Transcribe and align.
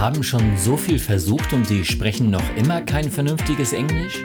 haben 0.00 0.22
schon 0.22 0.56
so 0.56 0.78
viel 0.78 0.98
versucht 0.98 1.52
und 1.52 1.68
Sie 1.68 1.84
sprechen 1.84 2.30
noch 2.30 2.42
immer 2.56 2.80
kein 2.80 3.10
vernünftiges 3.10 3.74
Englisch? 3.74 4.24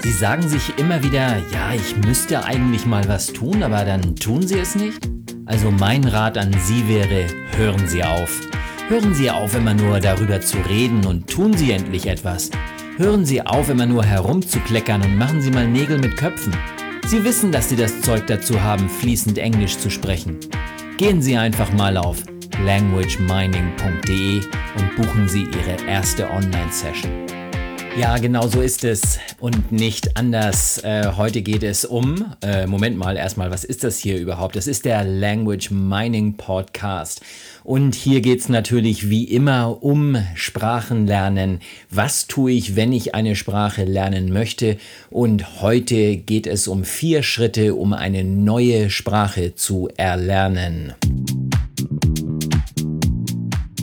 Sie 0.00 0.10
sagen 0.10 0.46
sich 0.48 0.76
immer 0.76 1.04
wieder, 1.04 1.38
ja, 1.52 1.72
ich 1.72 1.96
müsste 2.04 2.44
eigentlich 2.44 2.84
mal 2.84 3.08
was 3.08 3.28
tun, 3.28 3.62
aber 3.62 3.84
dann 3.84 4.16
tun 4.16 4.44
Sie 4.46 4.58
es 4.58 4.74
nicht? 4.74 5.08
Also 5.46 5.70
mein 5.70 6.04
Rat 6.04 6.36
an 6.36 6.52
Sie 6.64 6.88
wäre, 6.88 7.26
hören 7.56 7.86
Sie 7.86 8.02
auf. 8.02 8.40
Hören 8.88 9.14
Sie 9.14 9.30
auf, 9.30 9.54
immer 9.54 9.72
nur 9.72 10.00
darüber 10.00 10.40
zu 10.40 10.58
reden 10.68 11.06
und 11.06 11.30
tun 11.30 11.54
Sie 11.54 11.70
endlich 11.70 12.06
etwas. 12.06 12.50
Hören 12.96 13.24
Sie 13.24 13.40
auf, 13.40 13.70
immer 13.70 13.86
nur 13.86 14.04
herumzukleckern 14.04 15.00
und 15.00 15.16
machen 15.16 15.40
Sie 15.40 15.52
mal 15.52 15.68
Nägel 15.68 15.98
mit 15.98 16.16
Köpfen. 16.16 16.54
Sie 17.06 17.22
wissen, 17.22 17.52
dass 17.52 17.68
Sie 17.68 17.76
das 17.76 18.00
Zeug 18.00 18.26
dazu 18.26 18.60
haben, 18.60 18.88
fließend 18.88 19.38
Englisch 19.38 19.78
zu 19.78 19.90
sprechen. 19.90 20.38
Gehen 20.98 21.22
Sie 21.22 21.36
einfach 21.36 21.72
mal 21.72 21.96
auf 21.96 22.24
languagemining.de 22.62 24.40
und 24.76 24.96
buchen 24.96 25.28
Sie 25.28 25.44
Ihre 25.44 25.86
erste 25.86 26.30
Online-Session. 26.30 27.10
Ja, 27.96 28.18
genau 28.18 28.48
so 28.48 28.60
ist 28.60 28.82
es 28.82 29.20
und 29.38 29.70
nicht 29.70 30.16
anders. 30.16 30.82
Äh, 30.82 31.12
heute 31.16 31.42
geht 31.42 31.62
es 31.62 31.84
um, 31.84 32.24
äh, 32.42 32.66
Moment 32.66 32.96
mal, 32.96 33.16
erstmal, 33.16 33.52
was 33.52 33.62
ist 33.62 33.84
das 33.84 33.98
hier 33.98 34.18
überhaupt? 34.18 34.56
Das 34.56 34.66
ist 34.66 34.84
der 34.84 35.04
Language 35.04 35.70
Mining 35.70 36.36
Podcast. 36.36 37.20
Und 37.62 37.94
hier 37.94 38.20
geht 38.20 38.40
es 38.40 38.48
natürlich 38.48 39.10
wie 39.10 39.22
immer 39.22 39.84
um 39.84 40.16
Sprachenlernen. 40.34 41.60
Was 41.88 42.26
tue 42.26 42.50
ich, 42.50 42.74
wenn 42.74 42.92
ich 42.92 43.14
eine 43.14 43.36
Sprache 43.36 43.84
lernen 43.84 44.32
möchte? 44.32 44.76
Und 45.08 45.62
heute 45.62 46.16
geht 46.16 46.48
es 46.48 46.66
um 46.66 46.82
vier 46.82 47.22
Schritte, 47.22 47.76
um 47.76 47.92
eine 47.92 48.24
neue 48.24 48.90
Sprache 48.90 49.54
zu 49.54 49.88
erlernen. 49.96 50.94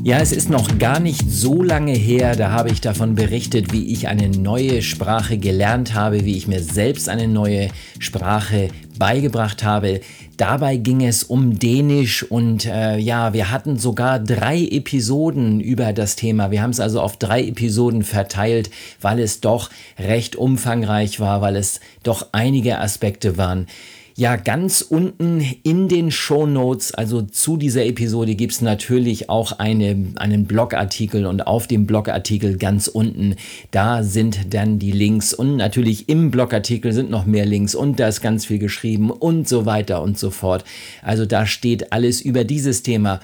Ja, 0.03 0.17
es 0.17 0.31
ist 0.31 0.49
noch 0.49 0.79
gar 0.79 0.99
nicht 0.99 1.29
so 1.29 1.61
lange 1.61 1.91
her, 1.91 2.35
da 2.35 2.49
habe 2.49 2.71
ich 2.71 2.81
davon 2.81 3.13
berichtet, 3.13 3.71
wie 3.71 3.93
ich 3.93 4.07
eine 4.07 4.29
neue 4.29 4.81
Sprache 4.81 5.37
gelernt 5.37 5.93
habe, 5.93 6.25
wie 6.25 6.37
ich 6.37 6.47
mir 6.47 6.63
selbst 6.63 7.07
eine 7.07 7.27
neue 7.27 7.67
Sprache 7.99 8.69
beigebracht 8.97 9.63
habe. 9.63 10.01
Dabei 10.37 10.77
ging 10.77 11.05
es 11.05 11.23
um 11.23 11.59
Dänisch 11.59 12.23
und 12.23 12.65
äh, 12.65 12.97
ja, 12.97 13.33
wir 13.33 13.51
hatten 13.51 13.77
sogar 13.77 14.17
drei 14.17 14.63
Episoden 14.63 15.59
über 15.59 15.93
das 15.93 16.15
Thema. 16.15 16.49
Wir 16.49 16.63
haben 16.63 16.71
es 16.71 16.79
also 16.79 16.99
auf 16.99 17.17
drei 17.17 17.43
Episoden 17.43 18.01
verteilt, 18.01 18.71
weil 19.01 19.19
es 19.19 19.39
doch 19.39 19.69
recht 19.99 20.35
umfangreich 20.35 21.19
war, 21.19 21.41
weil 21.41 21.55
es 21.55 21.79
doch 22.01 22.29
einige 22.31 22.79
Aspekte 22.79 23.37
waren. 23.37 23.67
Ja, 24.15 24.35
ganz 24.35 24.81
unten 24.81 25.41
in 25.63 25.87
den 25.87 26.11
Show 26.11 26.45
Notes, 26.45 26.93
also 26.93 27.21
zu 27.21 27.55
dieser 27.55 27.85
Episode, 27.85 28.35
gibt 28.35 28.51
es 28.51 28.61
natürlich 28.61 29.29
auch 29.29 29.53
eine, 29.53 30.13
einen 30.15 30.45
Blogartikel 30.45 31.25
und 31.25 31.47
auf 31.47 31.65
dem 31.65 31.85
Blogartikel 31.85 32.57
ganz 32.57 32.87
unten, 32.87 33.35
da 33.71 34.03
sind 34.03 34.53
dann 34.53 34.79
die 34.79 34.91
Links 34.91 35.33
und 35.33 35.55
natürlich 35.55 36.09
im 36.09 36.29
Blogartikel 36.29 36.91
sind 36.91 37.09
noch 37.09 37.25
mehr 37.25 37.45
Links 37.45 37.73
und 37.73 38.01
da 38.01 38.09
ist 38.09 38.21
ganz 38.21 38.45
viel 38.45 38.59
geschrieben 38.59 39.11
und 39.11 39.47
so 39.47 39.65
weiter 39.65 40.01
und 40.01 40.19
so 40.19 40.29
fort. 40.29 40.65
Also 41.01 41.25
da 41.25 41.45
steht 41.45 41.93
alles 41.93 42.19
über 42.19 42.43
dieses 42.43 42.83
Thema. 42.83 43.21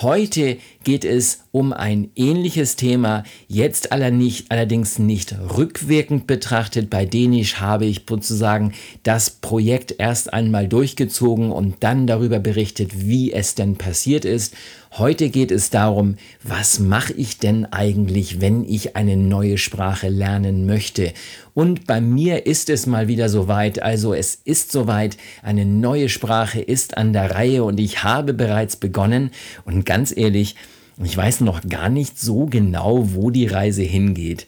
Heute 0.00 0.58
geht 0.88 1.04
es 1.04 1.40
um 1.52 1.74
ein 1.74 2.08
ähnliches 2.16 2.74
Thema, 2.74 3.22
jetzt 3.46 3.92
allerdings 3.92 4.98
nicht 4.98 5.34
rückwirkend 5.38 6.26
betrachtet. 6.26 6.88
Bei 6.88 7.04
Dänisch 7.04 7.56
habe 7.56 7.84
ich 7.84 8.06
sozusagen 8.08 8.72
das 9.02 9.28
Projekt 9.28 9.94
erst 9.98 10.32
einmal 10.32 10.66
durchgezogen 10.66 11.52
und 11.52 11.74
dann 11.80 12.06
darüber 12.06 12.38
berichtet, 12.38 13.06
wie 13.06 13.34
es 13.34 13.54
denn 13.54 13.76
passiert 13.76 14.24
ist. 14.24 14.54
Heute 14.92 15.28
geht 15.28 15.50
es 15.50 15.68
darum, 15.68 16.16
was 16.42 16.78
mache 16.78 17.12
ich 17.12 17.36
denn 17.36 17.66
eigentlich, 17.66 18.40
wenn 18.40 18.64
ich 18.64 18.96
eine 18.96 19.18
neue 19.18 19.58
Sprache 19.58 20.08
lernen 20.08 20.64
möchte? 20.64 21.12
Und 21.52 21.86
bei 21.86 22.00
mir 22.00 22.46
ist 22.46 22.70
es 22.70 22.86
mal 22.86 23.08
wieder 23.08 23.28
soweit, 23.28 23.82
also 23.82 24.14
es 24.14 24.36
ist 24.36 24.72
soweit, 24.72 25.18
eine 25.42 25.66
neue 25.66 26.08
Sprache 26.08 26.62
ist 26.62 26.96
an 26.96 27.12
der 27.12 27.32
Reihe 27.32 27.64
und 27.64 27.78
ich 27.78 28.02
habe 28.02 28.32
bereits 28.32 28.76
begonnen 28.76 29.32
und 29.66 29.84
ganz 29.84 30.16
ehrlich, 30.16 30.54
ich 31.04 31.16
weiß 31.16 31.42
noch 31.42 31.62
gar 31.68 31.88
nicht 31.88 32.18
so 32.18 32.46
genau, 32.46 33.14
wo 33.14 33.30
die 33.30 33.46
Reise 33.46 33.82
hingeht. 33.82 34.46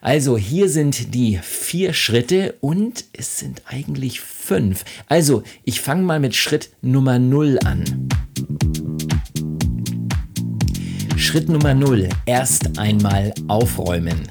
Also 0.00 0.38
hier 0.38 0.70
sind 0.70 1.14
die 1.14 1.38
vier 1.42 1.92
Schritte 1.92 2.54
und 2.60 3.04
es 3.12 3.38
sind 3.38 3.62
eigentlich 3.66 4.20
fünf. 4.20 4.84
Also 5.06 5.42
ich 5.64 5.82
fange 5.82 6.02
mal 6.02 6.20
mit 6.20 6.34
Schritt 6.34 6.70
Nummer 6.80 7.18
0 7.18 7.58
an. 7.66 8.08
Schritt 11.18 11.50
Nummer 11.50 11.74
0. 11.74 12.08
Erst 12.24 12.78
einmal 12.78 13.34
aufräumen. 13.46 14.30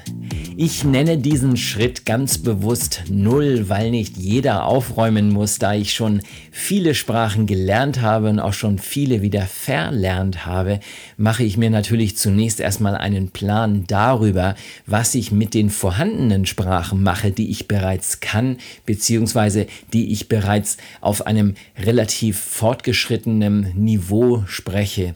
Ich 0.56 0.84
nenne 0.84 1.16
diesen 1.16 1.56
Schritt 1.56 2.04
ganz 2.04 2.38
bewusst 2.38 3.04
Null, 3.08 3.68
weil 3.68 3.90
nicht 3.90 4.16
jeder 4.16 4.64
aufräumen 4.64 5.30
muss, 5.30 5.58
da 5.58 5.74
ich 5.74 5.92
schon 5.94 6.22
viele 6.50 6.94
Sprachen 6.94 7.46
gelernt 7.46 8.00
habe 8.00 8.28
und 8.28 8.40
auch 8.40 8.52
schon 8.52 8.78
viele 8.78 9.22
wieder 9.22 9.42
verlernt 9.42 10.46
habe, 10.46 10.80
mache 11.16 11.44
ich 11.44 11.56
mir 11.56 11.70
natürlich 11.70 12.16
zunächst 12.16 12.60
erstmal 12.60 12.96
einen 12.96 13.30
Plan 13.30 13.84
darüber, 13.86 14.54
was 14.86 15.14
ich 15.14 15.30
mit 15.30 15.54
den 15.54 15.70
vorhandenen 15.70 16.46
Sprachen 16.46 17.02
mache, 17.02 17.30
die 17.30 17.50
ich 17.50 17.68
bereits 17.68 18.20
kann, 18.20 18.58
beziehungsweise 18.86 19.66
die 19.92 20.12
ich 20.12 20.28
bereits 20.28 20.78
auf 21.00 21.26
einem 21.26 21.54
relativ 21.78 22.38
fortgeschrittenen 22.38 23.72
Niveau 23.76 24.42
spreche. 24.46 25.14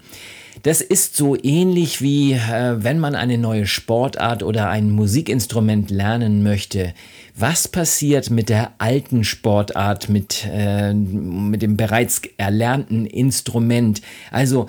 Das 0.65 0.81
ist 0.81 1.15
so 1.15 1.37
ähnlich 1.43 2.01
wie 2.01 2.33
äh, 2.33 2.83
wenn 2.83 2.99
man 2.99 3.15
eine 3.15 3.37
neue 3.37 3.67
Sportart 3.67 4.43
oder 4.43 4.71
ein 4.71 4.91
Musikinstrument 4.91 5.91
lernen 5.91 6.43
möchte. 6.43 6.95
Was 7.37 7.69
passiert 7.69 8.31
mit 8.31 8.49
der 8.49 8.73
alten 8.79 9.25
Sportart, 9.25 10.09
mit, 10.09 10.47
äh, 10.51 10.95
mit 10.95 11.61
dem 11.61 11.77
bereits 11.77 12.23
erlernten 12.39 13.05
Instrument? 13.05 14.01
Also 14.31 14.67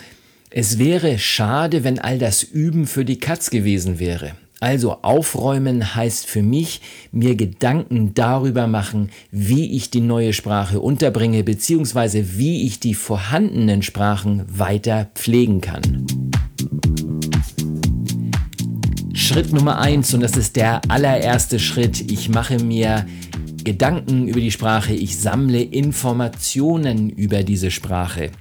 es 0.50 0.78
wäre 0.80 1.18
schade, 1.18 1.86
wenn 1.86 1.98
all 1.98 2.20
das 2.20 2.44
Üben 2.44 2.88
für 2.88 3.06
die 3.06 3.20
Katz 3.20 3.50
gewesen 3.50 3.98
wäre. 3.98 4.34
Also 4.66 4.98
aufräumen 5.04 5.94
heißt 5.94 6.26
für 6.26 6.42
mich, 6.42 6.82
mir 7.12 7.36
Gedanken 7.36 8.16
darüber 8.16 8.66
machen, 8.66 9.12
wie 9.30 9.76
ich 9.76 9.92
die 9.92 10.02
neue 10.02 10.34
Sprache 10.34 10.80
unterbringe, 10.80 11.44
beziehungsweise 11.44 12.40
wie 12.40 12.66
ich 12.66 12.80
die 12.80 12.96
vorhandenen 12.96 13.84
Sprachen 13.84 14.44
weiter 14.48 15.12
pflegen 15.14 15.62
kann. 15.62 16.08
Schritt 19.14 19.54
Nummer 19.54 19.78
eins 19.78 20.12
und 20.16 20.22
das 20.22 20.36
ist 20.36 20.56
der 20.56 20.82
allererste 20.90 21.60
Schritt. 21.60 22.12
Ich 22.12 22.30
mache 22.30 22.58
mir 22.58 23.06
Gedanken 23.64 24.28
über 24.28 24.40
die 24.40 24.50
Sprache, 24.50 24.96
ich 24.96 25.20
sammle 25.20 25.62
Informationen 25.62 27.12
über 27.12 27.44
diese 27.44 27.70
Sprache. 27.70 28.32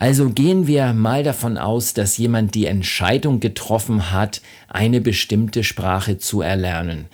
Also 0.00 0.30
gehen 0.30 0.66
wir 0.66 0.94
mal 0.94 1.22
davon 1.22 1.58
aus, 1.58 1.92
dass 1.92 2.16
jemand 2.16 2.54
die 2.54 2.64
Entscheidung 2.64 3.38
getroffen 3.38 4.10
hat, 4.10 4.40
eine 4.66 5.02
bestimmte 5.02 5.62
Sprache 5.62 6.16
zu 6.16 6.40
erlernen. 6.40 7.04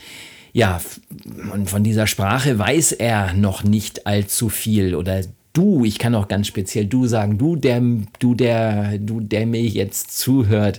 Ja, 0.53 0.81
und 1.53 1.69
von 1.69 1.83
dieser 1.83 2.07
Sprache 2.07 2.61
weiß 2.61 2.93
er 2.93 3.35
noch 3.35 3.65
nicht 3.65 4.07
allzu 4.07 4.49
viel 4.49 4.95
oder 4.95 5.23
du, 5.53 5.85
ich 5.85 5.99
kann 5.99 6.15
auch 6.15 6.29
ganz 6.29 6.47
speziell 6.47 6.87
du 6.87 7.07
sagen, 7.09 7.39
du 7.39 7.57
der 7.57 7.83
du 8.21 8.37
der 8.37 8.99
du 8.99 9.19
der 9.19 9.47
mir 9.47 9.63
jetzt 9.63 10.17
zuhört. 10.17 10.79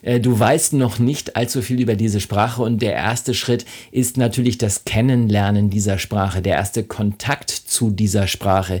Äh, 0.00 0.20
du 0.20 0.38
weißt 0.38 0.72
noch 0.72 0.98
nicht 0.98 1.36
allzu 1.36 1.60
viel 1.60 1.82
über 1.82 1.96
diese 1.96 2.20
Sprache 2.20 2.62
und 2.62 2.80
der 2.80 2.94
erste 2.94 3.34
Schritt 3.34 3.66
ist 3.90 4.16
natürlich 4.16 4.56
das 4.56 4.86
Kennenlernen 4.86 5.68
dieser 5.68 5.98
Sprache, 5.98 6.40
der 6.40 6.54
erste 6.54 6.82
Kontakt 6.82 7.50
zu 7.50 7.90
dieser 7.90 8.26
Sprache. 8.26 8.80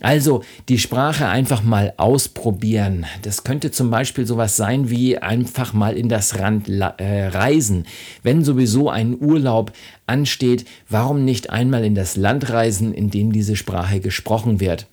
Also 0.00 0.42
die 0.68 0.78
Sprache 0.78 1.28
einfach 1.28 1.62
mal 1.62 1.94
ausprobieren. 1.96 3.06
Das 3.22 3.44
könnte 3.44 3.70
zum 3.70 3.90
Beispiel 3.90 4.26
sowas 4.26 4.56
sein 4.56 4.90
wie 4.90 5.18
einfach 5.18 5.72
mal 5.72 5.96
in 5.96 6.08
das 6.08 6.38
Rand 6.38 6.68
äh, 6.68 7.26
reisen. 7.28 7.86
Wenn 8.22 8.44
sowieso 8.44 8.90
ein 8.90 9.16
Urlaub 9.18 9.72
ansteht, 10.06 10.66
warum 10.88 11.24
nicht 11.24 11.50
einmal 11.50 11.84
in 11.84 11.94
das 11.94 12.16
Land 12.16 12.50
reisen, 12.50 12.92
in 12.92 13.10
dem 13.10 13.32
diese 13.32 13.56
Sprache 13.56 14.00
gesprochen 14.00 14.60
wird? 14.60 14.86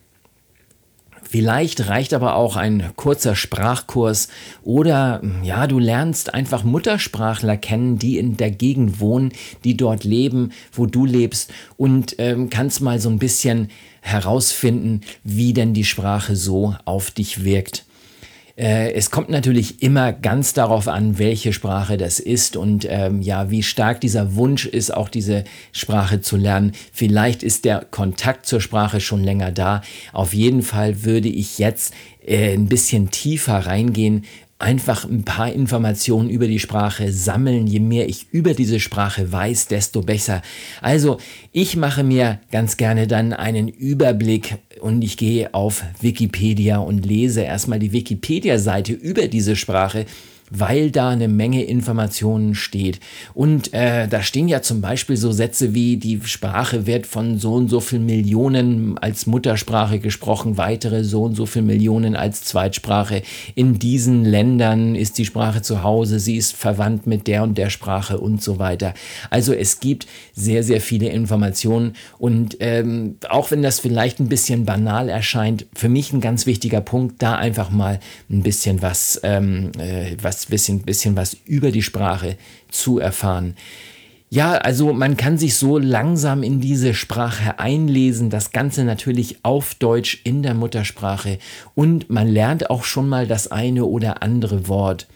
Vielleicht 1.30 1.88
reicht 1.88 2.14
aber 2.14 2.36
auch 2.36 2.56
ein 2.56 2.92
kurzer 2.96 3.36
Sprachkurs 3.36 4.28
oder 4.62 5.22
ja, 5.42 5.68
du 5.68 5.80
lernst 5.80 6.34
einfach 6.34 6.64
Muttersprachler 6.64 7.58
kennen, 7.58 7.98
die 7.98 8.18
in 8.18 8.38
der 8.38 8.52
Gegend 8.52 9.00
wohnen, 9.00 9.32
die 9.64 9.76
dort 9.76 10.04
leben, 10.04 10.52
wo 10.74 10.86
du 10.86 11.06
lebst 11.06 11.52
und 11.78 12.16
ähm, 12.20 12.50
kannst 12.50 12.82
mal 12.82 13.00
so 13.00 13.10
ein 13.10 13.20
bisschen 13.20 13.70
herausfinden, 14.02 15.02
wie 15.24 15.54
denn 15.54 15.74
die 15.74 15.86
Sprache 15.86 16.36
so 16.36 16.76
auf 16.86 17.10
dich 17.12 17.44
wirkt. 17.44 17.86
Äh, 18.56 18.94
es 18.94 19.10
kommt 19.10 19.30
natürlich 19.30 19.82
immer 19.82 20.14
ganz 20.14 20.54
darauf 20.54 20.88
an, 20.88 21.18
welche 21.18 21.54
Sprache 21.54 21.98
das 21.98 22.20
ist 22.20 22.56
und 22.56 22.86
ähm, 22.88 23.22
ja, 23.22 23.50
wie 23.50 23.64
stark 23.64 24.00
dieser 24.00 24.36
Wunsch 24.36 24.68
ist, 24.68 24.94
auch 24.94 25.10
diese 25.10 25.44
Sprache 25.72 26.22
zu 26.22 26.38
lernen. 26.38 26.74
Vielleicht 26.92 27.42
ist 27.42 27.66
der 27.66 27.84
Kontakt 27.90 28.46
zur 28.46 28.62
Sprache 28.62 29.02
schon 29.02 29.24
länger 29.24 29.52
da. 29.52 29.82
Auf 30.12 30.36
jeden 30.36 30.62
Fall 30.62 31.04
würde 31.04 31.30
ich 31.30 31.58
jetzt 31.58 31.96
äh, 32.26 32.54
ein 32.54 32.68
bisschen 32.68 33.10
tiefer 33.10 33.58
reingehen 33.58 34.26
einfach 34.60 35.04
ein 35.04 35.24
paar 35.24 35.52
Informationen 35.52 36.30
über 36.30 36.48
die 36.48 36.60
Sprache 36.60 37.12
sammeln. 37.12 37.68
Je 37.68 37.80
mehr 37.80 38.08
ich 38.08 38.28
über 38.32 38.54
diese 38.54 38.80
Sprache 38.80 39.32
weiß, 39.32 39.68
desto 39.68 40.02
besser. 40.02 40.42
Also 40.82 41.18
ich 41.52 41.76
mache 41.76 42.04
mir 42.04 42.40
ganz 42.52 42.78
gerne 42.78 43.08
dann 43.08 43.34
einen 43.34 43.68
Überblick 43.68 44.58
und 44.80 45.02
ich 45.04 45.18
gehe 45.18 45.54
auf 45.54 45.84
Wikipedia 46.02 46.78
und 46.78 47.06
lese 47.06 47.42
erstmal 47.42 47.80
die 47.80 47.92
Wikipedia-Seite 47.92 48.94
über 48.94 49.28
diese 49.28 49.56
Sprache 49.56 50.06
weil 50.56 50.92
da 50.92 51.10
eine 51.10 51.28
Menge 51.28 51.64
Informationen 51.64 52.56
steht. 52.56 53.00
Und 53.34 53.74
äh, 53.74 54.08
da 54.08 54.22
stehen 54.22 54.48
ja 54.48 54.62
zum 54.62 54.82
Beispiel 54.82 55.18
so 55.18 55.32
Sätze 55.32 55.74
wie, 55.74 55.98
die 55.98 56.20
Sprache 56.24 56.86
wird 56.86 57.08
von 57.08 57.40
so 57.40 57.54
und 57.54 57.70
so 57.70 57.80
viel 57.80 58.00
Millionen 58.00 58.98
als 59.00 59.26
Muttersprache 59.26 60.00
gesprochen, 60.00 60.58
weitere 60.58 61.04
so 61.04 61.24
und 61.24 61.36
so 61.36 61.46
viel 61.46 61.64
Millionen 61.64 62.16
als 62.16 62.44
Zweitsprache. 62.44 63.24
In 63.56 63.80
diesen 63.80 64.26
Ländern 64.26 64.96
ist 64.96 65.18
die 65.18 65.26
Sprache 65.26 65.62
zu 65.62 65.84
Hause, 65.84 66.20
sie 66.20 66.38
ist 66.38 66.56
verwandt 66.56 67.08
mit 67.08 67.28
der 67.28 67.44
und 67.44 67.58
der 67.58 67.70
Sprache 67.70 68.20
und 68.20 68.44
so 68.44 68.60
weiter. 68.60 68.94
Also 69.30 69.54
es 69.54 69.80
gibt 69.80 70.08
sehr, 70.34 70.64
sehr 70.64 70.82
viele 70.82 71.10
Informationen 71.10 71.94
und 72.20 72.58
ähm, 72.60 73.18
auch 73.30 73.50
wenn 73.52 73.64
das 73.64 73.80
vielleicht 73.80 74.20
ein 74.20 74.30
bisschen 74.30 74.66
banal 74.66 75.10
erscheint, 75.10 75.66
für 75.74 75.90
mich 75.90 76.14
ein 76.14 76.22
ganz 76.22 76.46
wichtiger 76.46 76.82
Punkt, 76.82 77.22
da 77.22 77.36
einfach 77.36 77.72
mal 77.72 78.00
ein 78.30 78.44
bisschen 78.44 78.82
was, 78.82 79.20
ähm, 79.24 79.72
äh, 79.80 80.16
was 80.44 80.50
bisschen, 80.50 80.80
bisschen 80.82 81.16
was 81.16 81.38
über 81.46 81.72
die 81.72 81.82
Sprache 81.82 82.38
zu 82.70 83.00
erfahren. 83.00 83.56
Ja, 84.30 84.54
also 84.54 84.94
man 84.94 85.16
kann 85.16 85.38
sich 85.38 85.56
so 85.56 85.78
langsam 85.78 86.42
in 86.42 86.60
diese 86.60 86.96
Sprache 86.96 87.60
einlesen, 87.60 88.32
das 88.32 88.52
Ganze 88.52 88.84
natürlich 88.84 89.38
auf 89.44 89.76
Deutsch 89.76 90.22
in 90.24 90.42
der 90.42 90.56
Muttersprache 90.56 91.38
und 91.76 92.10
man 92.10 92.28
lernt 92.28 92.72
auch 92.72 92.84
schon 92.84 93.08
mal 93.08 93.28
das 93.28 93.52
eine 93.52 93.86
oder 93.86 94.24
andere 94.24 94.68
Wort. 94.68 95.08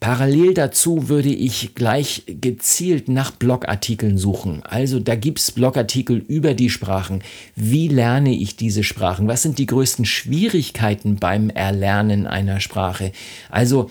Parallel 0.00 0.54
dazu 0.54 1.08
würde 1.08 1.28
ich 1.28 1.74
gleich 1.74 2.22
gezielt 2.26 3.08
nach 3.08 3.32
Blogartikeln 3.32 4.16
suchen. 4.16 4.62
Also 4.62 5.00
da 5.00 5.16
gibt 5.16 5.40
es 5.40 5.50
Blogartikel 5.50 6.18
über 6.28 6.54
die 6.54 6.70
Sprachen. 6.70 7.22
Wie 7.56 7.88
lerne 7.88 8.32
ich 8.32 8.54
diese 8.54 8.84
Sprachen? 8.84 9.26
Was 9.26 9.42
sind 9.42 9.58
die 9.58 9.66
größten 9.66 10.04
Schwierigkeiten 10.04 11.16
beim 11.16 11.50
Erlernen 11.50 12.28
einer 12.28 12.60
Sprache? 12.60 13.10
Also 13.50 13.90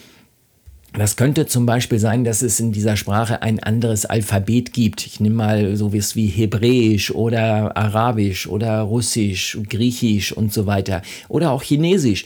das 0.94 1.16
könnte 1.16 1.46
zum 1.46 1.66
Beispiel 1.66 2.00
sein, 2.00 2.24
dass 2.24 2.42
es 2.42 2.60
in 2.60 2.72
dieser 2.72 2.98
Sprache 2.98 3.42
ein 3.42 3.60
anderes 3.60 4.06
Alphabet 4.06 4.74
gibt. 4.74 5.06
Ich 5.06 5.20
nehme 5.20 5.36
mal 5.36 5.76
so 5.76 5.94
wie 5.94 6.28
Hebräisch 6.28 7.12
oder 7.12 7.78
Arabisch 7.78 8.48
oder 8.48 8.82
Russisch, 8.82 9.58
Griechisch 9.70 10.32
und 10.32 10.54
so 10.54 10.66
weiter. 10.66 11.02
Oder 11.28 11.52
auch 11.52 11.62
Chinesisch. 11.62 12.26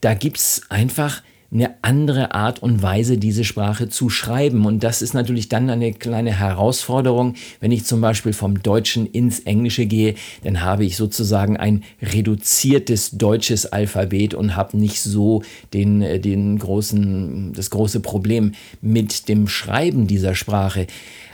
Da 0.00 0.14
gibt 0.14 0.38
es 0.38 0.62
einfach 0.68 1.22
eine 1.50 1.74
andere 1.80 2.34
Art 2.34 2.62
und 2.62 2.82
Weise, 2.82 3.16
diese 3.16 3.42
Sprache 3.42 3.88
zu 3.88 4.10
schreiben. 4.10 4.66
Und 4.66 4.84
das 4.84 5.00
ist 5.00 5.14
natürlich 5.14 5.48
dann 5.48 5.70
eine 5.70 5.94
kleine 5.94 6.38
Herausforderung. 6.38 7.34
Wenn 7.60 7.72
ich 7.72 7.86
zum 7.86 8.02
Beispiel 8.02 8.34
vom 8.34 8.62
Deutschen 8.62 9.06
ins 9.06 9.40
Englische 9.40 9.86
gehe, 9.86 10.14
dann 10.44 10.60
habe 10.60 10.84
ich 10.84 10.96
sozusagen 10.96 11.56
ein 11.56 11.84
reduziertes 12.02 13.12
deutsches 13.12 13.64
Alphabet 13.64 14.34
und 14.34 14.56
habe 14.56 14.76
nicht 14.76 15.00
so 15.00 15.42
den, 15.72 16.02
äh, 16.02 16.20
den 16.20 16.58
großen, 16.58 17.54
das 17.54 17.70
große 17.70 18.00
Problem 18.00 18.52
mit 18.82 19.28
dem 19.28 19.48
Schreiben 19.48 20.06
dieser 20.06 20.34
Sprache. 20.34 20.86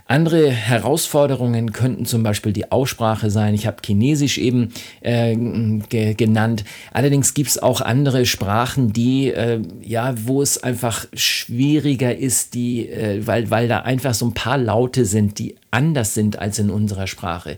Andere 0.06 0.50
Herausforderungen 0.50 1.72
könnten 1.72 2.04
zum 2.04 2.22
Beispiel 2.22 2.52
die 2.52 2.70
Aussprache 2.70 3.30
sein. 3.30 3.54
Ich 3.54 3.66
habe 3.66 3.78
Chinesisch 3.84 4.36
eben 4.36 4.68
äh, 5.00 5.34
ge 5.34 6.12
genannt. 6.12 6.64
Allerdings 6.92 7.32
gibt 7.32 7.48
es 7.48 7.62
auch 7.62 7.80
andere 7.80 8.26
Sprachen, 8.26 8.92
die 8.92 9.28
äh, 9.30 9.62
ja, 9.80 10.14
wo 10.26 10.42
es 10.42 10.62
einfach 10.62 11.06
schwieriger 11.14 12.14
ist, 12.14 12.52
die, 12.52 12.90
äh, 12.90 13.26
weil, 13.26 13.50
weil 13.50 13.66
da 13.66 13.78
einfach 13.78 14.12
so 14.12 14.26
ein 14.26 14.34
paar 14.34 14.58
Laute 14.58 15.06
sind, 15.06 15.38
die 15.38 15.56
anders 15.70 16.12
sind 16.12 16.38
als 16.38 16.58
in 16.58 16.68
unserer 16.68 17.06
Sprache. 17.06 17.56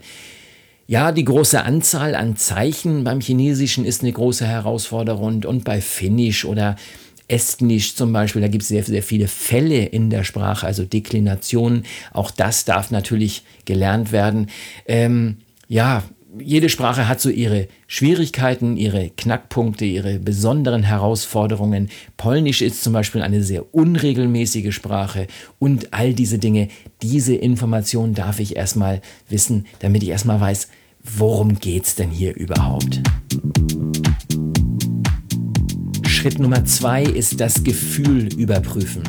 Ja, 0.89 1.11
die 1.11 1.25
große 1.25 1.61
Anzahl 1.61 2.15
an 2.15 2.37
Zeichen 2.37 3.03
beim 3.03 3.19
Chinesischen 3.19 3.83
ist 3.83 4.03
eine 4.03 4.13
große 4.13 4.47
Herausforderung 4.47 5.25
und, 5.25 5.45
und 5.45 5.63
bei 5.65 5.81
Finnisch 5.81 6.45
oder 6.45 6.77
Estnisch 7.27 7.95
zum 7.95 8.13
Beispiel, 8.13 8.41
da 8.41 8.47
gibt 8.47 8.63
es 8.63 8.69
sehr, 8.69 8.83
sehr 8.83 9.03
viele 9.03 9.27
Fälle 9.27 9.83
in 9.83 10.09
der 10.09 10.23
Sprache, 10.23 10.65
also 10.65 10.83
Deklinationen. 10.85 11.83
Auch 12.13 12.31
das 12.31 12.65
darf 12.65 12.91
natürlich 12.91 13.43
gelernt 13.65 14.11
werden. 14.11 14.49
Ähm, 14.85 15.37
ja, 15.67 16.03
jede 16.39 16.69
Sprache 16.69 17.07
hat 17.07 17.21
so 17.21 17.29
ihre 17.29 17.67
Schwierigkeiten, 17.87 18.77
ihre 18.77 19.09
Knackpunkte, 19.09 19.85
ihre 19.85 20.19
besonderen 20.19 20.83
Herausforderungen. 20.83 21.89
Polnisch 22.15 22.61
ist 22.61 22.83
zum 22.83 22.93
Beispiel 22.93 23.21
eine 23.21 23.43
sehr 23.43 23.73
unregelmäßige 23.73 24.73
Sprache 24.73 25.27
und 25.59 25.93
all 25.93 26.13
diese 26.13 26.37
Dinge, 26.37 26.69
diese 27.01 27.35
Informationen 27.35 28.13
darf 28.13 28.39
ich 28.39 28.55
erstmal 28.55 29.01
wissen, 29.29 29.65
damit 29.79 30.03
ich 30.03 30.09
erstmal 30.09 30.39
weiß, 30.39 30.67
worum 31.03 31.59
geht 31.59 31.85
es 31.85 31.95
denn 31.95 32.09
hier 32.09 32.35
überhaupt. 32.35 33.01
Schritt 36.17 36.39
Nummer 36.39 36.65
zwei 36.65 37.03
ist 37.03 37.39
das 37.39 37.63
Gefühl 37.63 38.33
überprüfen. 38.33 39.03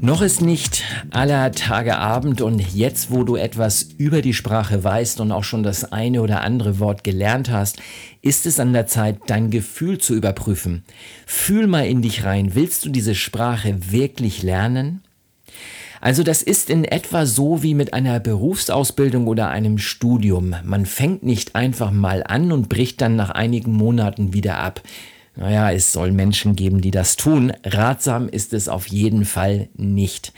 Noch 0.00 0.22
ist 0.22 0.40
nicht 0.40 0.82
aller 1.10 1.52
Tage 1.52 1.98
Abend 1.98 2.40
und 2.40 2.60
jetzt, 2.74 3.10
wo 3.10 3.24
du 3.24 3.36
etwas 3.36 3.82
über 3.98 4.22
die 4.22 4.32
Sprache 4.32 4.82
weißt 4.82 5.20
und 5.20 5.32
auch 5.32 5.44
schon 5.44 5.62
das 5.62 5.92
eine 5.92 6.22
oder 6.22 6.40
andere 6.40 6.78
Wort 6.78 7.04
gelernt 7.04 7.50
hast, 7.50 7.82
ist 8.22 8.46
es 8.46 8.58
an 8.58 8.72
der 8.72 8.86
Zeit, 8.86 9.18
dein 9.26 9.50
Gefühl 9.50 9.98
zu 9.98 10.14
überprüfen. 10.14 10.82
Fühl 11.26 11.66
mal 11.66 11.86
in 11.86 12.00
dich 12.00 12.24
rein. 12.24 12.54
Willst 12.54 12.86
du 12.86 12.88
diese 12.88 13.14
Sprache 13.14 13.92
wirklich 13.92 14.42
lernen? 14.42 15.02
Also 16.00 16.22
das 16.22 16.42
ist 16.42 16.70
in 16.70 16.86
etwa 16.86 17.26
so 17.26 17.62
wie 17.62 17.74
mit 17.74 17.92
einer 17.92 18.18
Berufsausbildung 18.18 19.26
oder 19.26 19.50
einem 19.50 19.76
Studium. 19.76 20.54
Man 20.64 20.86
fängt 20.86 21.22
nicht 21.22 21.54
einfach 21.54 21.90
mal 21.90 22.24
an 22.24 22.50
und 22.50 22.70
bricht 22.70 23.02
dann 23.02 23.14
nach 23.14 23.30
einigen 23.30 23.72
Monaten 23.72 24.32
wieder 24.32 24.56
ab. 24.56 24.80
Naja, 25.36 25.70
es 25.70 25.92
soll 25.92 26.12
Menschen 26.12 26.56
geben, 26.56 26.80
die 26.80 26.90
das 26.90 27.16
tun. 27.16 27.52
Ratsam 27.62 28.28
ist 28.28 28.54
es 28.54 28.68
auf 28.68 28.86
jeden 28.86 29.26
Fall 29.26 29.68
nicht. 29.76 30.32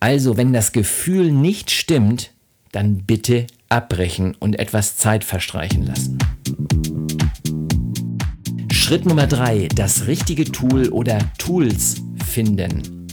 Also, 0.00 0.36
wenn 0.36 0.52
das 0.52 0.72
Gefühl 0.72 1.30
nicht 1.30 1.70
stimmt, 1.70 2.32
dann 2.72 3.04
bitte 3.04 3.46
abbrechen 3.68 4.34
und 4.40 4.58
etwas 4.58 4.96
Zeit 4.96 5.22
verstreichen 5.22 5.86
lassen. 5.86 6.18
Schritt 8.72 9.06
Nummer 9.06 9.28
drei: 9.28 9.68
Das 9.76 10.08
richtige 10.08 10.44
Tool 10.44 10.88
oder 10.88 11.18
Tools 11.38 12.02
finden. 12.26 13.06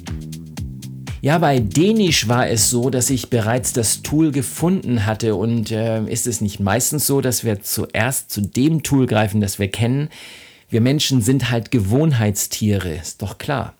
Ja, 1.22 1.38
bei 1.38 1.60
Dänisch 1.60 2.28
war 2.28 2.48
es 2.48 2.72
so, 2.72 2.90
dass 2.90 3.10
ich 3.10 3.30
bereits 3.30 3.74
das 3.74 4.02
Tool 4.02 4.32
gefunden 4.32 5.06
hatte 5.06 5.36
und 5.36 5.70
äh, 5.70 6.02
ist 6.06 6.26
es 6.26 6.42
nicht 6.42 6.60
meistens 6.60 7.06
so, 7.06 7.22
dass 7.22 7.44
wir 7.44 7.62
zuerst 7.62 8.32
zu 8.32 8.42
dem 8.42 8.82
Tool 8.84 9.06
greifen, 9.06 9.42
das 9.42 9.60
wir 9.60 9.70
kennen. 9.70 10.10
Wir 10.70 10.82
Menschen 10.82 11.22
sind 11.22 11.50
halt 11.50 11.72
Gewohnheitstiere, 11.72 12.94
ist 12.94 13.22
doch 13.22 13.38
klar. 13.38 13.74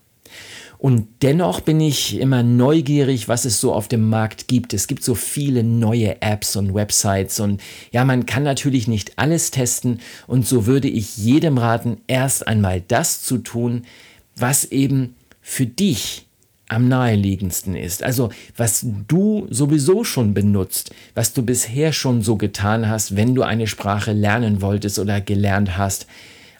Und 0.80 1.06
dennoch 1.20 1.60
bin 1.60 1.78
ich 1.78 2.18
immer 2.18 2.42
neugierig, 2.42 3.28
was 3.28 3.44
es 3.44 3.60
so 3.60 3.74
auf 3.74 3.86
dem 3.86 4.08
Markt 4.08 4.48
gibt. 4.48 4.72
Es 4.72 4.86
gibt 4.86 5.04
so 5.04 5.14
viele 5.14 5.62
neue 5.62 6.22
Apps 6.22 6.56
und 6.56 6.74
Websites 6.74 7.38
und 7.38 7.60
ja, 7.92 8.02
man 8.06 8.24
kann 8.24 8.44
natürlich 8.44 8.88
nicht 8.88 9.12
alles 9.18 9.50
testen 9.50 10.00
und 10.26 10.46
so 10.46 10.64
würde 10.64 10.88
ich 10.88 11.18
jedem 11.18 11.58
raten, 11.58 11.98
erst 12.06 12.48
einmal 12.48 12.82
das 12.88 13.22
zu 13.22 13.38
tun, 13.38 13.82
was 14.36 14.64
eben 14.64 15.16
für 15.42 15.66
dich 15.66 16.26
am 16.68 16.88
naheliegendsten 16.88 17.76
ist. 17.76 18.02
Also 18.02 18.30
was 18.56 18.86
du 19.06 19.46
sowieso 19.50 20.02
schon 20.02 20.32
benutzt, 20.32 20.94
was 21.14 21.34
du 21.34 21.42
bisher 21.42 21.92
schon 21.92 22.22
so 22.22 22.36
getan 22.36 22.88
hast, 22.88 23.16
wenn 23.16 23.34
du 23.34 23.42
eine 23.42 23.66
Sprache 23.66 24.12
lernen 24.12 24.62
wolltest 24.62 24.98
oder 24.98 25.20
gelernt 25.20 25.76
hast 25.76 26.06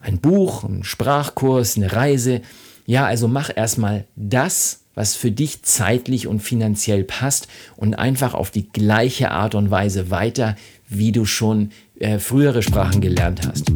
ein 0.00 0.18
Buch, 0.18 0.64
ein 0.64 0.82
Sprachkurs, 0.82 1.76
eine 1.76 1.92
Reise. 1.92 2.40
Ja, 2.86 3.06
also 3.06 3.28
mach 3.28 3.50
erstmal 3.54 4.06
das, 4.16 4.80
was 4.94 5.14
für 5.14 5.30
dich 5.30 5.62
zeitlich 5.62 6.26
und 6.26 6.40
finanziell 6.40 7.04
passt 7.04 7.46
und 7.76 7.94
einfach 7.94 8.34
auf 8.34 8.50
die 8.50 8.68
gleiche 8.68 9.30
Art 9.30 9.54
und 9.54 9.70
Weise 9.70 10.10
weiter, 10.10 10.56
wie 10.88 11.12
du 11.12 11.24
schon 11.24 11.70
äh, 11.98 12.18
frühere 12.18 12.62
Sprachen 12.62 13.00
gelernt 13.00 13.46
hast. 13.46 13.70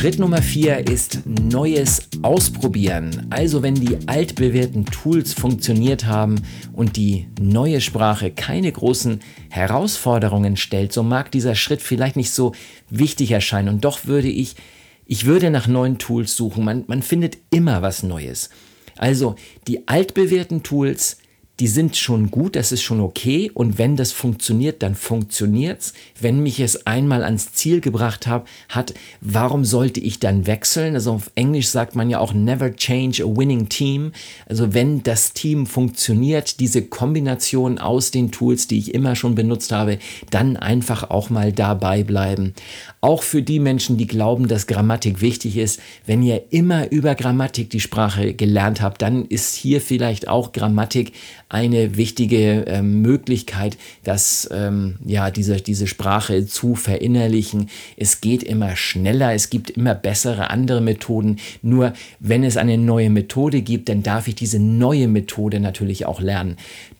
Schritt 0.00 0.18
Nummer 0.18 0.40
vier 0.40 0.88
ist 0.88 1.26
Neues 1.26 2.08
ausprobieren. 2.22 3.26
Also 3.28 3.62
wenn 3.62 3.74
die 3.74 3.98
altbewährten 4.08 4.86
Tools 4.86 5.34
funktioniert 5.34 6.06
haben 6.06 6.40
und 6.72 6.96
die 6.96 7.28
neue 7.38 7.82
Sprache 7.82 8.30
keine 8.30 8.72
großen 8.72 9.20
Herausforderungen 9.50 10.56
stellt, 10.56 10.94
so 10.94 11.02
mag 11.02 11.30
dieser 11.30 11.54
Schritt 11.54 11.82
vielleicht 11.82 12.16
nicht 12.16 12.30
so 12.30 12.54
wichtig 12.88 13.30
erscheinen. 13.30 13.68
Und 13.68 13.84
doch 13.84 14.06
würde 14.06 14.28
ich, 14.28 14.56
ich 15.04 15.26
würde 15.26 15.50
nach 15.50 15.66
neuen 15.66 15.98
Tools 15.98 16.34
suchen. 16.34 16.64
Man, 16.64 16.84
man 16.86 17.02
findet 17.02 17.36
immer 17.50 17.82
was 17.82 18.02
Neues. 18.02 18.48
Also 18.96 19.34
die 19.66 19.86
altbewährten 19.86 20.62
Tools, 20.62 21.18
die 21.60 21.68
sind 21.68 21.94
schon 21.94 22.30
gut, 22.30 22.56
das 22.56 22.72
ist 22.72 22.82
schon 22.82 23.00
okay. 23.00 23.50
Und 23.52 23.76
wenn 23.76 23.94
das 23.94 24.12
funktioniert, 24.12 24.82
dann 24.82 24.94
funktioniert's. 24.94 25.92
Wenn 26.18 26.42
mich 26.42 26.58
es 26.58 26.86
einmal 26.86 27.22
ans 27.22 27.52
Ziel 27.52 27.82
gebracht 27.82 28.26
hab, 28.26 28.48
hat, 28.70 28.94
warum 29.20 29.66
sollte 29.66 30.00
ich 30.00 30.18
dann 30.18 30.46
wechseln? 30.46 30.94
Also 30.94 31.12
auf 31.12 31.30
Englisch 31.34 31.68
sagt 31.68 31.94
man 31.94 32.08
ja 32.08 32.18
auch 32.18 32.32
never 32.32 32.74
change 32.74 33.22
a 33.22 33.26
winning 33.26 33.68
team. 33.68 34.12
Also 34.46 34.72
wenn 34.72 35.02
das 35.02 35.34
Team 35.34 35.66
funktioniert, 35.66 36.60
diese 36.60 36.82
Kombination 36.82 37.78
aus 37.78 38.10
den 38.10 38.32
Tools, 38.32 38.66
die 38.66 38.78
ich 38.78 38.94
immer 38.94 39.14
schon 39.14 39.34
benutzt 39.34 39.70
habe, 39.70 39.98
dann 40.30 40.56
einfach 40.56 41.10
auch 41.10 41.28
mal 41.28 41.52
dabei 41.52 42.04
bleiben. 42.04 42.54
Auch 43.02 43.22
für 43.22 43.40
die 43.40 43.60
Menschen, 43.60 43.96
die 43.96 44.06
glauben, 44.06 44.46
dass 44.46 44.66
Grammatik 44.66 45.22
wichtig 45.22 45.56
ist, 45.56 45.80
wenn 46.04 46.22
ihr 46.22 46.42
immer 46.50 46.92
über 46.92 47.14
Grammatik 47.14 47.70
die 47.70 47.80
Sprache 47.80 48.34
gelernt 48.34 48.82
habt, 48.82 49.00
dann 49.00 49.24
ist 49.24 49.54
hier 49.54 49.80
vielleicht 49.80 50.28
auch 50.28 50.52
Grammatik 50.52 51.12
eine 51.48 51.96
wichtige 51.96 52.66
äh, 52.66 52.82
Möglichkeit, 52.82 53.78
dass 54.04 54.50
ähm, 54.52 54.96
ja 55.02 55.30
diese, 55.30 55.56
diese 55.56 55.86
Sprache 55.86 56.46
zu 56.46 56.74
verinnerlichen. 56.74 57.70
Es 57.96 58.20
geht 58.20 58.42
immer 58.42 58.76
schneller, 58.76 59.32
es 59.32 59.48
gibt 59.48 59.70
immer 59.70 59.94
bessere 59.94 60.50
andere 60.50 60.82
Methoden. 60.82 61.38
Nur 61.62 61.94
wenn 62.18 62.44
es 62.44 62.58
eine 62.58 62.76
neue 62.76 63.08
Methode 63.08 63.62
gibt, 63.62 63.88
dann 63.88 64.02
darf 64.02 64.28
ich 64.28 64.34
diese 64.34 64.58
neue 64.58 65.08
Methode 65.08 65.58
natürlich 65.58 66.04
auch 66.04 66.20
lernen. 66.20 66.58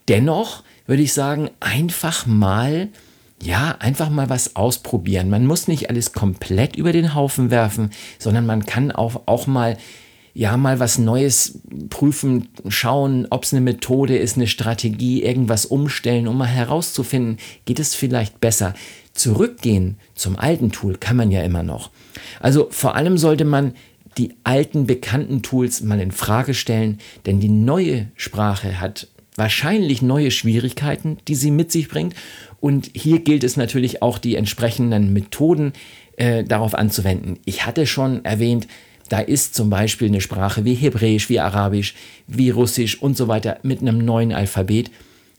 Dennoch 0.09 0.63
würde 0.87 1.03
ich 1.03 1.13
sagen, 1.13 1.51
einfach 1.61 2.25
mal 2.25 2.89
ja, 3.43 3.77
einfach 3.79 4.11
mal 4.11 4.29
was 4.29 4.57
ausprobieren. 4.57 5.31
Man 5.31 5.47
muss 5.47 5.69
nicht 5.69 5.89
alles 5.89 6.13
komplett 6.13 6.77
über 6.77 6.93
den 6.93 7.15
Haufen 7.15 7.51
werfen, 7.51 7.91
sondern 8.19 8.47
man 8.47 8.67
kann 8.67 8.91
auch, 8.91 9.23
auch 9.27 9.47
mal, 9.47 9.79
ja, 10.35 10.57
mal 10.57 10.79
was 10.79 10.99
Neues 10.99 11.61
prüfen, 11.89 12.49
schauen, 12.69 13.27
ob 13.31 13.45
es 13.45 13.53
eine 13.53 13.63
Methode 13.63 14.17
ist, 14.17 14.37
eine 14.37 14.47
Strategie, 14.47 15.23
irgendwas 15.23 15.67
umstellen, 15.67 16.29
um 16.29 16.37
mal 16.37 16.47
herauszufinden, 16.47 17.39
geht 17.65 17.81
es 17.81 17.95
vielleicht 17.95 18.41
besser. 18.41 18.75
Zurückgehen 19.13 19.97
zum 20.15 20.39
alten 20.39 20.71
Tool 20.71 20.97
kann 20.97 21.17
man 21.17 21.31
ja 21.31 21.43
immer 21.43 21.63
noch. 21.63 21.91
Also 22.41 22.69
vor 22.71 22.95
allem 22.95 23.17
sollte 23.17 23.45
man 23.45 23.75
die 24.19 24.35
alten 24.45 24.87
bekannten 24.87 25.43
Tools 25.43 25.81
mal 25.81 26.01
in 26.01 26.13
Frage 26.13 26.53
stellen, 26.53 26.99
denn 27.27 27.41
die 27.41 27.49
neue 27.49 28.09
Sprache 28.17 28.81
hat 28.81 29.09
wahrscheinlich 29.41 30.03
neue 30.03 30.31
Schwierigkeiten, 30.31 31.17
die 31.27 31.35
sie 31.35 31.51
mit 31.51 31.73
sich 31.73 31.89
bringt 31.89 32.15
und 32.61 32.91
hier 32.95 33.21
gilt 33.21 33.43
es 33.43 33.57
natürlich 33.57 34.03
auch, 34.03 34.19
die 34.19 34.37
entsprechenden 34.37 35.13
Methoden 35.13 35.73
äh, 36.17 36.45
darauf 36.45 36.75
anzuwenden. 36.75 37.39
Ich 37.47 37.65
hatte 37.65 37.87
schon 37.87 38.25
erwähnt, 38.25 38.69
da 39.09 39.19
ist 39.19 39.55
zum 39.55 39.71
Beispiel 39.71 40.09
eine 40.09 40.21
Sprache 40.21 40.65
wie 40.65 40.75
Hebräisch, 40.75 41.31
wie 41.31 41.41
Arabisch, 41.41 41.95
wie 42.27 42.51
Russisch 42.51 43.01
und 43.01 43.17
so 43.17 43.29
weiter 43.29 43.59
mit 43.63 43.81
einem 43.81 43.99
neuen 43.99 44.33
Alphabet. 44.33 44.91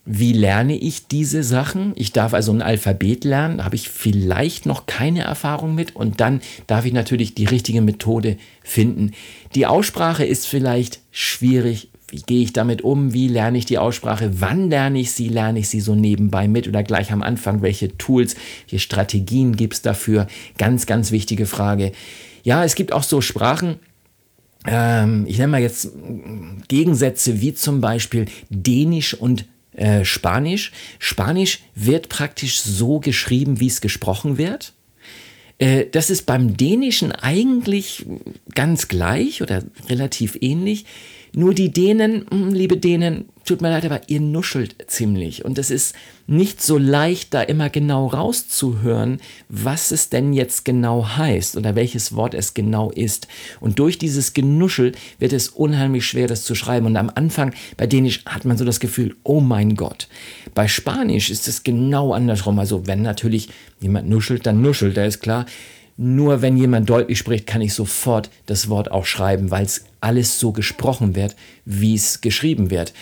Wie 0.03 0.33
lerne 0.33 0.75
ich 0.75 1.05
diese 1.05 1.43
Sachen? 1.43 1.93
Ich 1.95 2.11
darf 2.11 2.33
also 2.33 2.51
ein 2.51 2.63
Alphabet 2.63 3.23
lernen, 3.23 3.59
da 3.59 3.65
habe 3.65 3.75
ich 3.75 3.87
vielleicht 3.87 4.65
noch 4.65 4.87
keine 4.87 5.21
Erfahrung 5.21 5.75
mit 5.75 5.95
und 5.95 6.19
dann 6.19 6.41
darf 6.65 6.85
ich 6.85 6.93
natürlich 6.93 7.35
die 7.35 7.45
richtige 7.45 7.81
Methode 7.81 8.37
finden. 8.63 9.11
Die 9.53 9.67
Aussprache 9.67 10.25
ist 10.25 10.47
vielleicht 10.47 11.01
schwierig, 11.11 11.89
wie 12.11 12.21
gehe 12.21 12.43
ich 12.43 12.51
damit 12.51 12.81
um? 12.81 13.13
Wie 13.13 13.29
lerne 13.29 13.57
ich 13.57 13.65
die 13.65 13.77
Aussprache? 13.77 14.41
Wann 14.41 14.69
lerne 14.69 14.99
ich 14.99 15.11
sie? 15.11 15.29
Lerne 15.29 15.59
ich 15.59 15.69
sie 15.69 15.79
so 15.79 15.95
nebenbei 15.95 16.47
mit 16.47 16.67
oder 16.67 16.83
gleich 16.83 17.11
am 17.11 17.23
Anfang? 17.23 17.61
Welche 17.61 17.97
Tools, 17.97 18.35
welche 18.65 18.83
Strategien 18.83 19.55
gibt 19.55 19.75
es 19.75 19.81
dafür? 19.81 20.27
Ganz, 20.57 20.85
ganz 20.85 21.11
wichtige 21.11 21.45
Frage. 21.45 21.93
Ja, 22.43 22.65
es 22.65 22.75
gibt 22.75 22.91
auch 22.91 23.03
so 23.03 23.21
Sprachen, 23.21 23.79
ähm, 24.67 25.25
ich 25.27 25.37
nenne 25.37 25.51
mal 25.51 25.61
jetzt 25.61 25.89
Gegensätze 26.67 27.41
wie 27.41 27.53
zum 27.53 27.81
Beispiel 27.81 28.25
Dänisch 28.49 29.13
und 29.13 29.45
äh, 29.73 30.03
Spanisch. 30.03 30.71
Spanisch 30.99 31.59
wird 31.75 32.09
praktisch 32.09 32.59
so 32.59 32.99
geschrieben, 32.99 33.59
wie 33.59 33.67
es 33.67 33.81
gesprochen 33.81 34.37
wird. 34.37 34.73
Äh, 35.57 35.85
das 35.91 36.09
ist 36.09 36.25
beim 36.25 36.57
Dänischen 36.57 37.11
eigentlich 37.11 38.05
ganz 38.53 38.87
gleich 38.87 39.41
oder 39.41 39.63
relativ 39.89 40.37
ähnlich. 40.41 40.85
Nur 41.33 41.53
die 41.53 41.71
Dänen, 41.71 42.25
hm, 42.29 42.49
liebe 42.53 42.75
Dänen, 42.75 43.25
tut 43.45 43.61
mir 43.61 43.69
leid, 43.69 43.85
aber 43.85 44.01
ihr 44.07 44.19
nuschelt 44.19 44.75
ziemlich. 44.87 45.45
Und 45.45 45.57
es 45.57 45.71
ist 45.71 45.95
nicht 46.27 46.61
so 46.61 46.77
leicht, 46.77 47.33
da 47.33 47.41
immer 47.41 47.69
genau 47.69 48.07
rauszuhören, 48.07 49.19
was 49.47 49.91
es 49.91 50.09
denn 50.09 50.33
jetzt 50.33 50.65
genau 50.65 51.07
heißt 51.17 51.55
oder 51.55 51.75
welches 51.75 52.15
Wort 52.15 52.33
es 52.33 52.53
genau 52.53 52.91
ist. 52.91 53.27
Und 53.61 53.79
durch 53.79 53.97
dieses 53.97 54.33
Genuschel 54.33 54.91
wird 55.19 55.31
es 55.31 55.47
unheimlich 55.47 56.05
schwer, 56.05 56.27
das 56.27 56.43
zu 56.43 56.53
schreiben. 56.53 56.85
Und 56.85 56.97
am 56.97 57.11
Anfang 57.13 57.53
bei 57.77 57.87
Dänisch 57.87 58.25
hat 58.25 58.43
man 58.43 58.57
so 58.57 58.65
das 58.65 58.81
Gefühl, 58.81 59.15
oh 59.23 59.39
mein 59.39 59.75
Gott. 59.75 60.09
Bei 60.53 60.67
Spanisch 60.67 61.29
ist 61.29 61.47
es 61.47 61.63
genau 61.63 62.13
andersrum. 62.13 62.59
Also 62.59 62.87
wenn 62.87 63.01
natürlich 63.01 63.49
jemand 63.79 64.09
nuschelt, 64.09 64.45
dann 64.45 64.61
nuschelt, 64.61 64.97
da 64.97 65.05
ist 65.05 65.21
klar. 65.21 65.45
Nur 65.97 66.41
wenn 66.41 66.57
jemand 66.57 66.89
deutlich 66.89 67.17
spricht, 67.17 67.47
kann 67.47 67.61
ich 67.61 67.73
sofort 67.73 68.29
das 68.45 68.69
Wort 68.69 68.91
auch 68.91 69.05
schreiben, 69.05 69.51
weil 69.51 69.65
es 69.65 69.85
alles 70.01 70.39
so 70.39 70.51
gesprochen 70.51 71.15
wird, 71.15 71.35
wie 71.65 71.95
es 71.95 72.21
geschrieben 72.21 72.69
wird. 72.69 72.93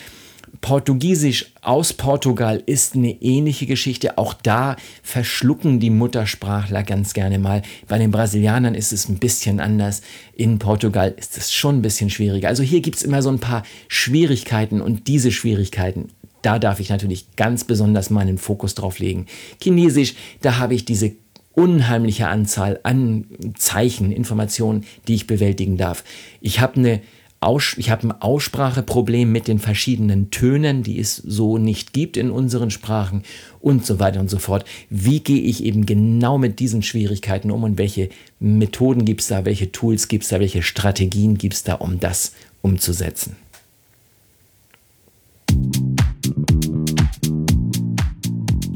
Portugiesisch 0.60 1.52
aus 1.62 1.92
Portugal 1.92 2.62
ist 2.66 2.94
eine 2.94 3.12
ähnliche 3.22 3.66
Geschichte. 3.66 4.18
Auch 4.18 4.34
da 4.34 4.76
verschlucken 5.02 5.80
die 5.80 5.90
Muttersprachler 5.90 6.82
ganz 6.82 7.14
gerne 7.14 7.38
mal. 7.38 7.62
Bei 7.88 7.98
den 7.98 8.10
Brasilianern 8.10 8.74
ist 8.74 8.92
es 8.92 9.08
ein 9.08 9.18
bisschen 9.18 9.60
anders. 9.60 10.02
In 10.34 10.58
Portugal 10.58 11.14
ist 11.16 11.38
es 11.38 11.52
schon 11.52 11.76
ein 11.76 11.82
bisschen 11.82 12.10
schwieriger. 12.10 12.48
Also 12.48 12.62
hier 12.62 12.80
gibt 12.80 12.96
es 12.96 13.02
immer 13.02 13.22
so 13.22 13.30
ein 13.30 13.38
paar 13.38 13.62
Schwierigkeiten 13.88 14.80
und 14.80 15.06
diese 15.06 15.32
Schwierigkeiten, 15.32 16.10
da 16.42 16.58
darf 16.58 16.80
ich 16.80 16.90
natürlich 16.90 17.36
ganz 17.36 17.64
besonders 17.64 18.10
meinen 18.10 18.36
Fokus 18.36 18.74
drauf 18.74 18.98
legen. 18.98 19.26
Chinesisch, 19.62 20.14
da 20.42 20.58
habe 20.58 20.74
ich 20.74 20.84
diese 20.84 21.12
unheimliche 21.60 22.28
Anzahl 22.28 22.80
an 22.84 23.26
Zeichen, 23.56 24.12
Informationen, 24.12 24.84
die 25.06 25.14
ich 25.14 25.26
bewältigen 25.26 25.76
darf. 25.76 26.04
Ich 26.40 26.60
habe 26.60 26.76
eine 26.76 27.00
Aus 27.42 27.74
ich 27.76 27.90
habe 27.90 28.08
ein 28.08 28.12
Ausspracheproblem 28.12 29.30
mit 29.30 29.46
den 29.46 29.58
verschiedenen 29.58 30.30
Tönen, 30.30 30.82
die 30.82 30.98
es 30.98 31.16
so 31.16 31.58
nicht 31.58 31.92
gibt 31.92 32.16
in 32.16 32.30
unseren 32.30 32.70
Sprachen 32.70 33.22
und 33.60 33.84
so 33.84 33.98
weiter 33.98 34.20
und 34.20 34.30
so 34.30 34.38
fort. 34.38 34.64
Wie 34.88 35.20
gehe 35.20 35.40
ich 35.42 35.64
eben 35.64 35.84
genau 35.84 36.38
mit 36.38 36.60
diesen 36.60 36.82
Schwierigkeiten 36.82 37.50
um 37.50 37.64
und 37.64 37.78
welche 37.78 38.08
Methoden 38.38 39.04
gibt 39.04 39.20
es 39.20 39.28
da, 39.28 39.44
welche 39.44 39.70
Tools 39.72 40.08
gibt 40.08 40.24
es 40.24 40.30
da, 40.30 40.40
welche 40.40 40.62
Strategien 40.62 41.36
gibt 41.36 41.54
es 41.54 41.62
da, 41.62 41.74
um 41.74 42.00
das 42.00 42.32
umzusetzen? 42.62 43.36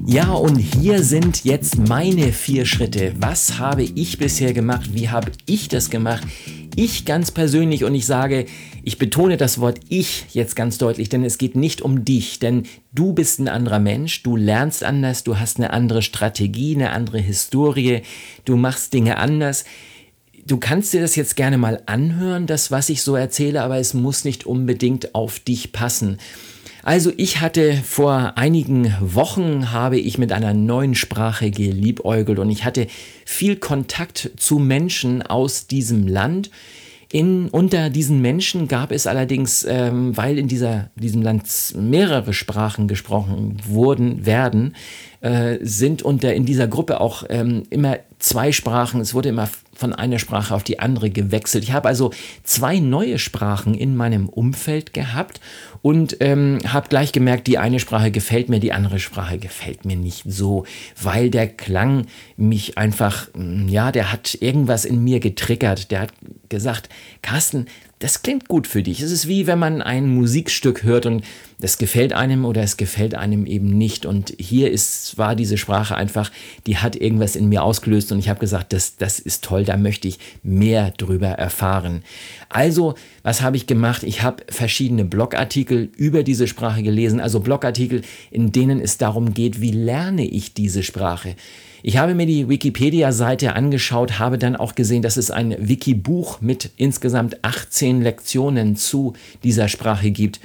Ja, 0.06 0.32
und 0.32 0.58
hier 0.58 1.02
sind 1.02 1.44
jetzt 1.44 1.78
meine 1.78 2.30
vier 2.32 2.66
Schritte. 2.66 3.14
Was 3.18 3.58
habe 3.58 3.84
ich 3.84 4.18
bisher 4.18 4.52
gemacht? 4.52 4.90
Wie 4.92 5.08
habe 5.08 5.32
ich 5.46 5.68
das 5.68 5.88
gemacht? 5.88 6.26
Ich 6.76 7.06
ganz 7.06 7.30
persönlich 7.30 7.84
und 7.84 7.94
ich 7.94 8.04
sage, 8.04 8.44
ich 8.82 8.98
betone 8.98 9.38
das 9.38 9.60
Wort 9.60 9.80
ich 9.88 10.26
jetzt 10.34 10.56
ganz 10.56 10.76
deutlich, 10.76 11.08
denn 11.08 11.24
es 11.24 11.38
geht 11.38 11.56
nicht 11.56 11.80
um 11.80 12.04
dich, 12.04 12.38
denn 12.38 12.64
du 12.92 13.14
bist 13.14 13.38
ein 13.38 13.48
anderer 13.48 13.78
Mensch, 13.78 14.22
du 14.22 14.36
lernst 14.36 14.84
anders, 14.84 15.24
du 15.24 15.38
hast 15.38 15.56
eine 15.56 15.72
andere 15.72 16.02
Strategie, 16.02 16.74
eine 16.74 16.90
andere 16.90 17.18
Historie, 17.18 18.02
du 18.44 18.56
machst 18.56 18.92
Dinge 18.92 19.16
anders. 19.16 19.64
Du 20.46 20.58
kannst 20.58 20.92
dir 20.92 21.00
das 21.00 21.16
jetzt 21.16 21.34
gerne 21.34 21.56
mal 21.56 21.82
anhören, 21.86 22.46
das, 22.46 22.70
was 22.70 22.90
ich 22.90 23.00
so 23.00 23.16
erzähle, 23.16 23.62
aber 23.62 23.78
es 23.78 23.94
muss 23.94 24.26
nicht 24.26 24.44
unbedingt 24.44 25.14
auf 25.14 25.38
dich 25.38 25.72
passen. 25.72 26.18
Also 26.84 27.12
ich 27.16 27.40
hatte 27.40 27.72
vor 27.82 28.34
einigen 28.36 28.94
Wochen 29.00 29.72
habe 29.72 29.98
ich 29.98 30.18
mit 30.18 30.32
einer 30.32 30.52
neuen 30.52 30.94
Sprache 30.94 31.50
geliebäugelt 31.50 32.38
und 32.38 32.50
ich 32.50 32.66
hatte 32.66 32.88
viel 33.24 33.56
Kontakt 33.56 34.32
zu 34.36 34.58
Menschen 34.58 35.22
aus 35.22 35.66
diesem 35.66 36.06
Land. 36.06 36.50
In, 37.10 37.48
unter 37.48 37.88
diesen 37.88 38.20
Menschen 38.20 38.68
gab 38.68 38.92
es 38.92 39.06
allerdings, 39.06 39.64
ähm, 39.66 40.14
weil 40.14 40.36
in 40.36 40.46
dieser, 40.46 40.90
diesem 40.96 41.22
Land 41.22 41.44
mehrere 41.74 42.34
Sprachen 42.34 42.86
gesprochen 42.86 43.56
wurden, 43.66 44.26
werden, 44.26 44.74
äh, 45.22 45.56
sind 45.62 46.02
unter 46.02 46.34
in 46.34 46.44
dieser 46.44 46.68
Gruppe 46.68 47.00
auch 47.00 47.24
ähm, 47.30 47.62
immer 47.70 47.96
zwei 48.24 48.52
Sprachen. 48.52 49.00
Es 49.00 49.14
wurde 49.14 49.28
immer 49.28 49.48
von 49.74 49.92
einer 49.92 50.18
Sprache 50.18 50.54
auf 50.54 50.62
die 50.62 50.78
andere 50.78 51.10
gewechselt. 51.10 51.64
Ich 51.64 51.72
habe 51.72 51.88
also 51.88 52.12
zwei 52.42 52.78
neue 52.78 53.18
Sprachen 53.18 53.74
in 53.74 53.96
meinem 53.96 54.28
Umfeld 54.28 54.94
gehabt 54.94 55.40
und 55.82 56.16
ähm, 56.20 56.60
habe 56.66 56.88
gleich 56.88 57.12
gemerkt, 57.12 57.46
die 57.46 57.58
eine 57.58 57.80
Sprache 57.80 58.10
gefällt 58.10 58.48
mir, 58.48 58.60
die 58.60 58.72
andere 58.72 58.98
Sprache 58.98 59.38
gefällt 59.38 59.84
mir 59.84 59.96
nicht 59.96 60.22
so, 60.26 60.64
weil 61.00 61.28
der 61.28 61.48
Klang 61.48 62.06
mich 62.36 62.78
einfach, 62.78 63.28
mm, 63.34 63.68
ja, 63.68 63.92
der 63.92 64.12
hat 64.12 64.38
irgendwas 64.40 64.84
in 64.84 65.04
mir 65.04 65.20
getriggert. 65.20 65.90
Der 65.90 66.02
hat 66.02 66.12
gesagt, 66.48 66.88
Carsten, 67.20 67.66
das 68.04 68.20
klingt 68.20 68.48
gut 68.48 68.66
für 68.66 68.82
dich. 68.82 69.00
Es 69.00 69.10
ist 69.10 69.28
wie 69.28 69.46
wenn 69.46 69.58
man 69.58 69.80
ein 69.80 70.14
Musikstück 70.14 70.82
hört 70.82 71.06
und 71.06 71.24
das 71.58 71.78
gefällt 71.78 72.12
einem 72.12 72.44
oder 72.44 72.62
es 72.62 72.76
gefällt 72.76 73.14
einem 73.14 73.46
eben 73.46 73.78
nicht. 73.78 74.04
Und 74.04 74.34
hier 74.38 74.70
ist, 74.70 75.16
war 75.16 75.34
diese 75.34 75.56
Sprache 75.56 75.94
einfach, 75.94 76.30
die 76.66 76.76
hat 76.76 76.96
irgendwas 76.96 77.34
in 77.34 77.48
mir 77.48 77.62
ausgelöst 77.62 78.12
und 78.12 78.18
ich 78.18 78.28
habe 78.28 78.40
gesagt, 78.40 78.74
das, 78.74 78.96
das 78.96 79.18
ist 79.18 79.42
toll, 79.42 79.64
da 79.64 79.78
möchte 79.78 80.06
ich 80.06 80.18
mehr 80.42 80.90
drüber 80.90 81.28
erfahren. 81.28 82.02
Also, 82.50 82.94
was 83.22 83.40
habe 83.40 83.56
ich 83.56 83.66
gemacht? 83.66 84.02
Ich 84.02 84.22
habe 84.22 84.44
verschiedene 84.50 85.06
Blogartikel 85.06 85.88
über 85.96 86.24
diese 86.24 86.46
Sprache 86.46 86.82
gelesen, 86.82 87.20
also 87.20 87.40
Blogartikel, 87.40 88.02
in 88.30 88.52
denen 88.52 88.80
es 88.80 88.98
darum 88.98 89.32
geht, 89.32 89.62
wie 89.62 89.72
lerne 89.72 90.26
ich 90.26 90.52
diese 90.52 90.82
Sprache. 90.82 91.36
Ich 91.86 91.98
habe 91.98 92.14
mir 92.14 92.24
die 92.24 92.48
Wikipedia-Seite 92.48 93.54
angeschaut, 93.54 94.18
habe 94.18 94.38
dann 94.38 94.56
auch 94.56 94.74
gesehen, 94.74 95.02
dass 95.02 95.18
es 95.18 95.30
ein 95.30 95.54
Wikibuch 95.58 96.40
mit 96.40 96.70
insgesamt 96.78 97.44
18 97.44 98.00
Lektionen 98.00 98.74
zu 98.74 99.12
dieser 99.42 99.68
Sprache 99.68 100.10
gibt. 100.10 100.40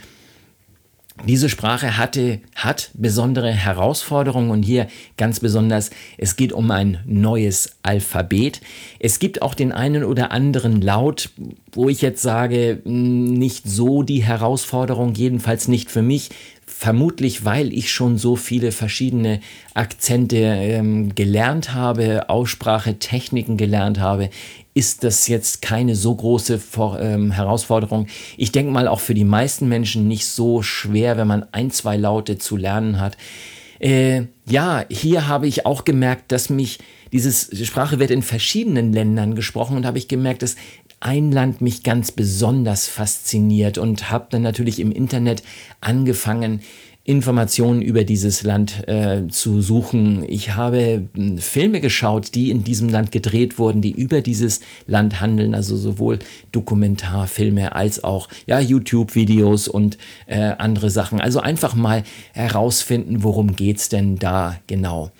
Diese 1.25 1.47
Sprache 1.47 1.97
hatte, 1.97 2.39
hat 2.55 2.91
besondere 2.93 3.51
Herausforderungen 3.51 4.51
und 4.51 4.63
hier 4.63 4.87
ganz 5.15 5.39
besonders, 5.39 5.91
es 6.17 6.35
geht 6.35 6.51
um 6.51 6.71
ein 6.71 6.99
neues 7.05 7.77
Alphabet. 7.83 8.59
Es 8.99 9.19
gibt 9.19 9.41
auch 9.41 9.53
den 9.53 9.71
einen 9.71 10.03
oder 10.03 10.31
anderen 10.31 10.81
Laut, 10.81 11.29
wo 11.71 11.87
ich 11.87 12.01
jetzt 12.01 12.21
sage, 12.21 12.81
nicht 12.83 13.65
so 13.65 14.03
die 14.03 14.23
Herausforderung, 14.23 15.13
jedenfalls 15.13 15.69
nicht 15.69 15.89
für 15.89 16.01
mich. 16.01 16.31
Vermutlich, 16.71 17.43
weil 17.45 17.73
ich 17.73 17.91
schon 17.91 18.19
so 18.19 18.35
viele 18.35 18.71
verschiedene 18.71 19.41
Akzente 19.73 20.37
ähm, 20.37 21.15
gelernt 21.15 21.73
habe, 21.73 22.29
Aussprache, 22.29 22.99
Techniken 22.99 23.57
gelernt 23.57 23.99
habe, 23.99 24.29
ist 24.75 25.03
das 25.03 25.27
jetzt 25.27 25.63
keine 25.63 25.95
so 25.95 26.13
große 26.13 26.59
Vor 26.59 27.01
ähm, 27.01 27.31
Herausforderung. 27.31 28.05
Ich 28.37 28.51
denke 28.51 28.71
mal 28.71 28.87
auch 28.87 28.99
für 28.99 29.15
die 29.15 29.25
meisten 29.25 29.67
Menschen 29.67 30.07
nicht 30.07 30.27
so 30.27 30.61
schwer, 30.61 31.17
wenn 31.17 31.27
man 31.27 31.47
ein, 31.51 31.71
zwei 31.71 31.97
Laute 31.97 32.37
zu 32.37 32.55
lernen 32.55 33.01
hat. 33.01 33.17
Äh, 33.79 34.27
ja, 34.47 34.85
hier 34.89 35.27
habe 35.27 35.47
ich 35.47 35.65
auch 35.65 35.85
gemerkt, 35.85 36.31
dass 36.31 36.49
mich 36.49 36.77
diese 37.11 37.65
Sprache 37.65 37.97
wird 37.97 38.11
in 38.11 38.21
verschiedenen 38.21 38.93
Ländern 38.93 39.33
gesprochen 39.33 39.75
und 39.75 39.87
habe 39.87 39.97
ich 39.97 40.07
gemerkt, 40.07 40.43
dass 40.43 40.55
ein 40.99 41.31
Land 41.31 41.61
mich 41.61 41.83
ganz 41.83 42.11
besonders 42.11 42.87
fasziniert 42.87 43.77
und 43.77 44.11
habe 44.11 44.27
dann 44.29 44.41
natürlich 44.41 44.79
im 44.79 44.91
Internet 44.91 45.43
angefangen, 45.81 46.61
Informationen 47.09 47.81
über 47.81 48.03
dieses 48.03 48.43
Land 48.43 48.87
äh, 48.87 49.27
zu 49.29 49.61
suchen. 49.61 50.23
Ich 50.27 50.51
habe 50.55 51.07
hm, 51.15 51.39
Filme 51.39 51.81
geschaut, 51.81 52.35
die 52.35 52.51
in 52.51 52.63
diesem 52.63 52.87
Land 52.87 53.11
gedreht 53.11 53.57
wurden, 53.57 53.81
die 53.81 53.91
über 53.91 54.21
dieses 54.21 54.59
Land 54.85 55.19
handeln, 55.19 55.55
also 55.55 55.75
sowohl 55.75 56.19
Dokumentarfilme 56.51 57.73
als 57.73 58.03
auch 58.03 58.29
ja, 58.45 58.59
YouTube-Videos 58.59 59.67
und 59.67 59.97
äh, 60.27 60.39
andere 60.59 60.91
Sachen. 60.91 61.19
Also 61.19 61.39
einfach 61.39 61.73
mal 61.73 62.03
herausfinden, 62.33 63.23
worum 63.23 63.55
geht 63.55 63.77
es 63.77 63.89
denn 63.89 64.17
da 64.17 64.57
genau. 64.67 65.11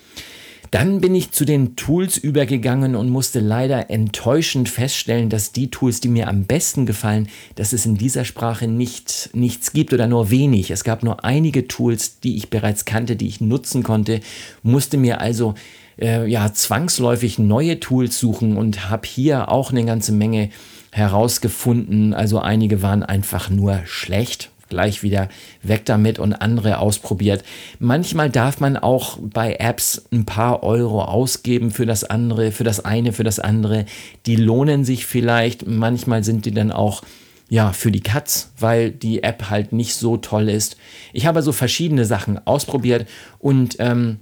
Dann 0.72 1.02
bin 1.02 1.16
ich 1.16 1.32
zu 1.32 1.46
den 1.46 1.76
Tools 1.76 2.18
übergegangen 2.18 2.96
und 2.96 3.10
musste 3.10 3.40
leider 3.40 3.90
enttäuschend 3.90 4.70
feststellen, 4.70 5.30
dass 5.30 5.52
die 5.52 5.72
Tools, 5.72 6.00
die 6.00 6.10
mir 6.10 6.28
am 6.28 6.44
besten 6.44 6.86
gefallen, 6.86 7.28
dass 7.56 7.74
es 7.74 7.86
in 7.86 7.96
dieser 7.96 8.24
Sprache 8.24 8.68
nicht, 8.68 9.32
nichts 9.34 9.74
gibt 9.74 9.94
oder 9.94 10.08
nur 10.08 10.30
wenig. 10.30 10.70
Es 10.70 10.84
gab 10.84 11.04
nur 11.04 11.24
einige 11.24 11.68
Tools, 11.68 12.20
die 12.20 12.38
ich 12.38 12.50
bereits 12.50 12.86
kannte, 12.86 13.16
die 13.16 13.28
ich 13.28 13.42
nutzen 13.42 13.82
konnte, 13.82 14.20
musste 14.62 14.98
mir 14.98 15.22
also 15.22 15.56
äh, 16.00 16.28
ja 16.28 16.54
zwangsläufig 16.54 17.40
neue 17.40 17.80
Tools 17.80 18.20
suchen 18.20 18.56
und 18.58 18.90
habe 18.90 19.08
hier 19.08 19.50
auch 19.50 19.72
eine 19.72 19.86
ganze 19.86 20.12
Menge 20.12 20.50
herausgefunden. 20.92 22.14
Also 22.14 22.40
einige 22.40 22.82
waren 22.82 23.04
einfach 23.04 23.50
nur 23.50 23.82
schlecht, 23.86 24.52
gleich 24.70 25.04
wieder 25.04 25.30
weg 25.62 25.86
damit 25.86 26.20
und 26.20 26.34
andere 26.34 26.80
ausprobiert. 26.80 27.44
Manchmal 27.80 28.30
darf 28.30 28.60
man 28.60 28.78
auch 28.78 29.18
bei 29.22 29.56
Apps 29.56 30.06
ein 30.12 30.26
paar 30.26 30.64
Euro 30.64 31.04
ausgeben 31.04 31.72
für 31.72 31.86
das 31.86 32.04
andere, 32.04 32.52
für 32.52 32.64
das 32.64 32.86
eine, 32.86 33.14
für 33.14 33.24
das 33.24 33.40
andere. 33.40 33.86
Die 34.26 34.36
lohnen 34.36 34.86
sich 34.86 35.06
vielleicht. 35.06 35.68
Manchmal 35.68 36.24
sind 36.24 36.46
die 36.46 36.54
dann 36.54 36.72
auch 36.72 37.04
ja, 37.50 37.74
für 37.74 37.92
die 37.92 38.02
Katz, 38.02 38.52
weil 38.60 38.92
die 38.92 39.24
App 39.24 39.50
halt 39.50 39.74
nicht 39.74 39.96
so 39.96 40.18
toll 40.18 40.50
ist. 40.50 40.78
Ich 41.14 41.26
habe 41.26 41.40
also 41.40 41.52
verschiedene 41.52 42.06
Sachen 42.06 42.46
ausprobiert 42.46 43.08
und 43.40 43.78
ähm, 43.80 44.20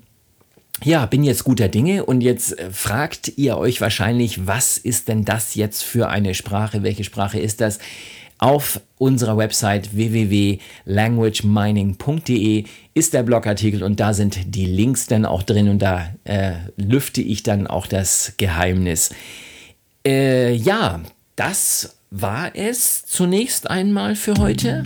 ja, 0.83 1.05
bin 1.05 1.23
jetzt 1.23 1.43
guter 1.43 1.67
Dinge 1.67 2.05
und 2.05 2.21
jetzt 2.21 2.57
äh, 2.57 2.71
fragt 2.71 3.37
ihr 3.37 3.57
euch 3.57 3.81
wahrscheinlich, 3.81 4.47
was 4.47 4.77
ist 4.77 5.07
denn 5.07 5.25
das 5.25 5.55
jetzt 5.55 5.83
für 5.83 6.09
eine 6.09 6.33
Sprache? 6.33 6.83
Welche 6.83 7.03
Sprache 7.03 7.39
ist 7.39 7.61
das? 7.61 7.79
Auf 8.39 8.81
unserer 8.97 9.37
Website 9.37 9.95
www.languagemining.de 9.95 12.63
ist 12.93 13.13
der 13.13 13.23
Blogartikel 13.23 13.83
und 13.83 13.99
da 13.99 14.13
sind 14.13 14.55
die 14.55 14.65
Links 14.65 15.07
dann 15.07 15.25
auch 15.25 15.43
drin 15.43 15.67
und 15.69 15.81
da 15.81 16.13
äh, 16.23 16.53
lüfte 16.75 17.21
ich 17.21 17.43
dann 17.43 17.67
auch 17.67 17.87
das 17.87 18.33
Geheimnis. 18.37 19.11
Äh, 20.05 20.53
ja, 20.53 21.01
das 21.35 21.97
war 22.11 22.55
es 22.55 23.05
zunächst 23.05 23.69
einmal 23.69 24.15
für 24.15 24.35
heute. 24.35 24.83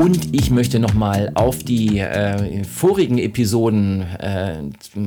Und 0.00 0.34
ich 0.34 0.50
möchte 0.50 0.78
nochmal 0.78 1.30
auf 1.34 1.58
die 1.58 1.98
äh, 1.98 2.64
vorigen 2.64 3.18
Episoden 3.18 4.00
äh, 4.18 4.54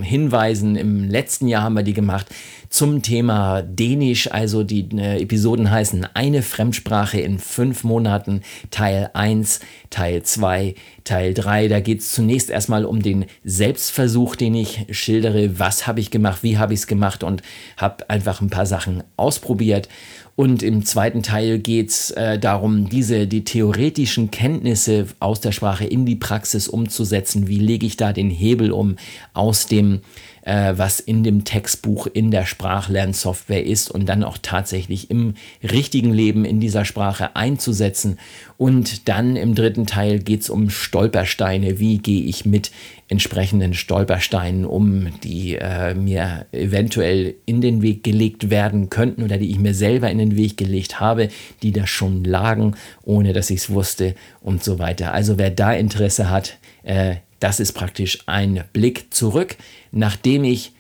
hinweisen. 0.04 0.76
Im 0.76 1.10
letzten 1.10 1.48
Jahr 1.48 1.64
haben 1.64 1.74
wir 1.74 1.82
die 1.82 1.96
gemacht 1.96 2.28
zum 2.70 3.02
Thema 3.02 3.64
Dänisch. 3.64 4.32
Also 4.32 4.64
die 4.64 4.88
äh, 4.96 5.20
Episoden 5.20 5.72
heißen 5.72 6.08
Eine 6.14 6.44
Fremdsprache 6.44 7.20
in 7.20 7.40
fünf 7.40 7.84
Monaten, 7.84 8.42
Teil 8.70 9.10
1, 9.16 9.62
Teil 9.90 10.22
2, 10.22 10.76
Teil 11.04 11.34
3. 11.34 11.70
Da 11.70 11.80
geht 11.80 12.02
es 12.02 12.12
zunächst 12.12 12.52
erstmal 12.52 12.86
um 12.86 13.02
den 13.02 13.26
Selbstversuch, 13.44 14.36
den 14.36 14.54
ich 14.54 14.86
schildere. 14.92 15.58
Was 15.58 15.88
habe 15.88 16.02
ich 16.02 16.12
gemacht, 16.12 16.44
wie 16.44 16.60
habe 16.60 16.76
ich 16.76 16.82
es 16.82 16.88
gemacht 16.88 17.24
und 17.24 17.42
habe 17.78 18.08
einfach 18.12 18.42
ein 18.42 18.52
paar 18.52 18.68
Sachen 18.68 19.04
ausprobiert. 19.18 19.90
Und 20.36 20.64
im 20.64 20.84
zweiten 20.84 21.22
Teil 21.22 21.60
geht 21.60 21.90
es 21.90 22.12
äh, 22.12 22.40
darum, 22.40 22.90
diese, 22.90 23.28
die 23.28 23.44
theoretischen 23.44 24.32
Kenntnisse 24.32 25.06
aus 25.20 25.42
der 25.42 25.52
Sprache 25.52 25.86
in 25.86 26.06
die 26.06 26.16
Praxis 26.16 26.68
umzusetzen. 26.68 27.48
Wie 27.48 27.60
lege 27.60 27.86
ich 27.86 27.98
da 27.98 28.14
den 28.14 28.32
Hebel 28.32 28.72
um 28.72 28.96
aus 29.34 29.68
dem 29.68 30.02
äh, 30.46 30.74
was 30.76 31.00
in 31.00 31.24
dem 31.24 31.46
Textbuch 31.46 32.08
in 32.08 32.32
der 32.32 32.46
Sprachlernsoftware 32.46 33.66
ist 33.66 33.90
und 33.90 34.08
dann 34.08 34.24
auch 34.24 34.38
tatsächlich 34.42 35.10
im 35.10 35.36
richtigen 35.64 36.14
Leben 36.14 36.46
in 36.46 36.60
dieser 36.60 36.86
Sprache 36.86 37.36
einzusetzen. 37.36 38.20
Und 38.58 39.08
dann 39.10 39.36
im 39.36 39.56
dritten 39.56 39.86
Teil 39.86 40.20
geht 40.20 40.42
es 40.42 40.50
um 40.50 40.70
Stolpersteine. 40.70 41.80
Wie 41.80 41.98
gehe 41.98 42.24
ich 42.24 42.46
mit 42.46 42.72
entsprechenden 43.08 43.74
Stolpersteinen 43.74 44.66
um, 44.66 45.20
die 45.22 45.56
äh, 45.56 45.94
mir 45.94 46.46
eventuell 46.52 47.36
in 47.46 47.62
den 47.62 47.82
Weg 47.82 48.04
gelegt 48.04 48.50
werden 48.50 48.90
könnten 48.90 49.24
oder 49.24 49.38
die 49.38 49.52
ich 49.52 49.60
mir 49.60 49.74
selber 49.74 50.10
in 50.10 50.18
den 50.18 50.36
Weg 50.36 50.58
gelegt 50.58 51.00
habe, 51.00 51.30
die 51.62 51.72
da 51.72 51.86
schon 51.86 52.24
lagen, 52.24 52.76
ohne 53.04 53.34
dass 53.34 53.50
ich 53.50 53.60
es 53.60 53.70
wusste 53.70 54.16
und 54.42 54.64
so 54.64 54.80
weiter. 54.80 55.14
Also 55.14 55.38
wer 55.38 55.52
da 55.52 55.74
Interesse 55.74 56.30
hat, 56.30 56.58
äh, 56.84 57.18
das 57.44 57.60
ist 57.60 57.74
praktisch 57.74 58.20
ein 58.26 58.64
Blick 58.72 59.14
zurück, 59.14 59.58
nachdem 59.92 60.46
ich 60.46 60.72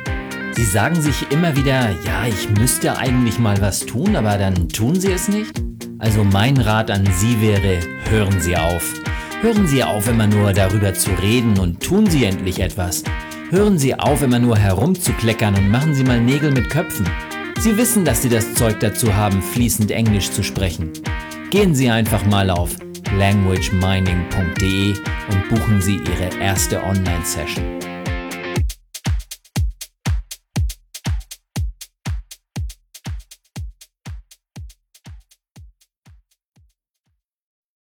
Sie 0.51 0.63
sagen 0.63 1.01
sich 1.01 1.31
immer 1.31 1.55
wieder, 1.55 1.89
ja, 2.05 2.27
ich 2.27 2.49
müsste 2.49 2.97
eigentlich 2.97 3.39
mal 3.39 3.59
was 3.61 3.79
tun, 3.79 4.15
aber 4.15 4.37
dann 4.37 4.69
tun 4.69 4.99
Sie 4.99 5.11
es 5.11 5.27
nicht? 5.27 5.61
Also 5.99 6.23
mein 6.23 6.57
Rat 6.57 6.91
an 6.91 7.07
Sie 7.17 7.41
wäre, 7.41 7.79
hören 8.09 8.39
Sie 8.39 8.55
auf. 8.55 8.93
Hören 9.41 9.67
Sie 9.67 9.83
auf, 9.83 10.07
immer 10.07 10.27
nur 10.27 10.53
darüber 10.53 10.93
zu 10.93 11.09
reden 11.21 11.59
und 11.59 11.81
tun 11.81 12.07
Sie 12.07 12.25
endlich 12.25 12.59
etwas. 12.59 13.03
Hören 13.49 13.77
Sie 13.77 13.97
auf, 13.97 14.21
immer 14.21 14.39
nur 14.39 14.57
herumzukleckern 14.57 15.55
und 15.55 15.69
machen 15.69 15.93
Sie 15.93 16.03
mal 16.03 16.19
Nägel 16.19 16.51
mit 16.51 16.69
Köpfen. 16.69 17.07
Sie 17.59 17.75
wissen, 17.75 18.05
dass 18.05 18.21
Sie 18.21 18.29
das 18.29 18.53
Zeug 18.53 18.79
dazu 18.79 19.15
haben, 19.15 19.41
fließend 19.41 19.91
Englisch 19.91 20.29
zu 20.31 20.43
sprechen. 20.43 20.91
Gehen 21.49 21.73
Sie 21.73 21.89
einfach 21.89 22.25
mal 22.25 22.49
auf 22.49 22.75
languagemining.de 23.17 24.93
und 24.93 25.49
buchen 25.49 25.81
Sie 25.81 25.95
Ihre 25.95 26.39
erste 26.39 26.83
Online-Session. 26.83 27.76